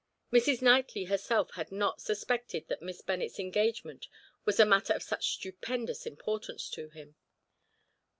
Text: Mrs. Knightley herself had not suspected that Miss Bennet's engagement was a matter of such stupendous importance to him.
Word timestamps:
Mrs. 0.33 0.63
Knightley 0.63 1.03
herself 1.03 1.51
had 1.51 1.71
not 1.71 2.01
suspected 2.01 2.67
that 2.69 2.81
Miss 2.81 3.03
Bennet's 3.03 3.37
engagement 3.39 4.07
was 4.45 4.59
a 4.59 4.65
matter 4.65 4.93
of 4.93 5.03
such 5.03 5.33
stupendous 5.33 6.07
importance 6.07 6.71
to 6.71 6.89
him. 6.89 7.15